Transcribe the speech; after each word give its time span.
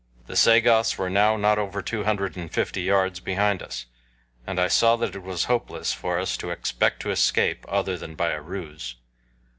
The 0.25 0.35
Sagoths 0.35 0.97
were 0.97 1.11
now 1.11 1.37
not 1.37 1.59
over 1.59 1.79
two 1.83 2.05
hundred 2.05 2.35
and 2.35 2.51
fifty 2.51 2.81
yards 2.81 3.19
behind 3.19 3.61
us, 3.61 3.85
and 4.47 4.59
I 4.59 4.67
saw 4.67 4.95
that 4.95 5.13
it 5.15 5.21
was 5.21 5.43
hopeless 5.43 5.93
for 5.93 6.17
us 6.17 6.35
to 6.37 6.49
expect 6.49 7.01
to 7.03 7.11
escape 7.11 7.63
other 7.69 7.95
than 7.99 8.15
by 8.15 8.31
a 8.31 8.41
ruse. 8.41 8.95